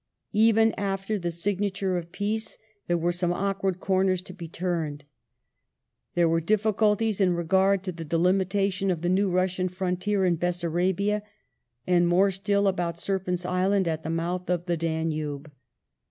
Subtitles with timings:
[0.33, 2.11] Even after the signature of ^fyQj.°jJ.
[2.11, 2.57] peace
[2.87, 5.05] there were some awkward corners to be turned.
[6.15, 10.25] There were em Africa difficulties in regard to the delimitation of the new Russian Frontier
[10.25, 11.21] in Bessarabia,
[11.85, 15.51] and more still about Serpent's Island at the mouth of the Danube.